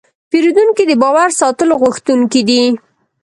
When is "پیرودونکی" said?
0.29-0.83